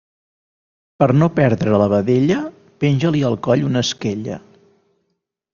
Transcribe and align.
Per 1.01 1.07
no 1.23 1.27
perdre 1.35 1.75
la 1.83 1.89
vedella, 1.93 2.39
penja-li 2.85 3.23
al 3.31 3.39
coll 3.49 3.71
una 3.71 3.87
esquella. 3.89 4.43